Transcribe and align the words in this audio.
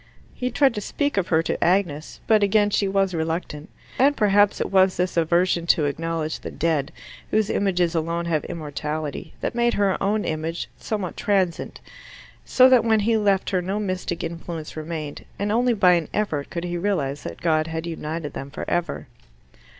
He 0.33 0.49
tried 0.49 0.73
to 0.73 0.81
speak 0.81 1.15
of 1.15 1.27
her 1.27 1.43
to 1.43 1.63
Agnes, 1.63 2.21
but 2.25 2.41
again 2.41 2.71
she 2.71 2.87
was 2.87 3.13
reluctant. 3.13 3.69
And 3.99 4.17
perhaps 4.17 4.59
it 4.59 4.71
was 4.71 4.97
this 4.97 5.15
aversion 5.15 5.67
to 5.67 5.85
acknowledge 5.85 6.39
the 6.39 6.49
dead, 6.49 6.91
whose 7.29 7.51
images 7.51 7.93
alone 7.93 8.25
have 8.25 8.43
immortality, 8.45 9.35
that 9.41 9.53
made 9.53 9.75
her 9.75 10.01
own 10.01 10.25
image 10.25 10.69
somewhat 10.75 11.15
transient, 11.17 11.81
so 12.43 12.67
that 12.67 12.83
when 12.83 13.01
he 13.01 13.15
left 13.15 13.51
her 13.51 13.61
no 13.61 13.79
mystic 13.79 14.23
influence 14.23 14.75
remained, 14.75 15.23
and 15.37 15.51
only 15.51 15.75
by 15.75 15.91
an 15.91 16.09
effort 16.15 16.49
could 16.49 16.63
he 16.63 16.77
realize 16.79 17.21
that 17.21 17.39
God 17.39 17.67
had 17.67 17.85
united 17.85 18.33
them 18.33 18.49
forever. 18.49 19.05